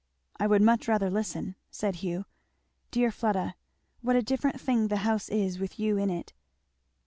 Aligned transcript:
"I 0.39 0.47
would 0.47 0.63
much 0.63 0.87
rather 0.87 1.11
listen," 1.11 1.53
said 1.69 1.97
Hugh. 1.97 2.25
"Dear 2.89 3.11
Fleda, 3.11 3.53
what 4.01 4.15
a 4.15 4.23
different 4.23 4.59
thing 4.59 4.87
the 4.87 4.97
house 5.05 5.29
is 5.29 5.59
with 5.59 5.77
you 5.79 5.95
in 5.97 6.09
it!" 6.09 6.33